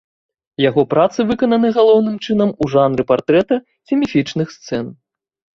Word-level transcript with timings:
Яго 0.69 0.81
працы 0.93 1.19
выкананы 1.31 1.69
галоўным 1.77 2.17
чынам 2.25 2.53
у 2.65 2.71
жанры 2.77 3.03
партрэта 3.13 3.55
ці 3.85 3.93
міфічных 4.01 4.47
сцэн. 4.57 4.85